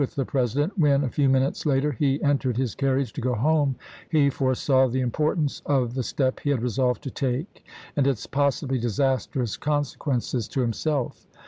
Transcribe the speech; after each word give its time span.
with 0.03 0.15
the 0.15 0.25
President, 0.25 0.75
when, 0.79 1.03
a 1.03 1.09
few 1.09 1.29
minutes 1.29 1.63
later, 1.63 1.91
he 1.91 2.19
entered 2.23 2.57
his 2.57 2.73
carriage 2.73 3.13
to 3.13 3.21
go 3.21 3.35
home, 3.35 3.75
he 4.09 4.31
foresaw 4.31 4.87
the 4.87 4.99
importance 4.99 5.61
of 5.67 5.93
the 5.93 6.01
step 6.01 6.39
he 6.39 6.49
had 6.49 6.63
resolved 6.63 7.03
to 7.03 7.11
take 7.11 7.63
and 7.95 8.07
its 8.07 8.25
possibly 8.25 8.79
disastrous 8.79 9.57
consequences 9.57 10.47
to 10.47 10.59
himself. 10.61 11.27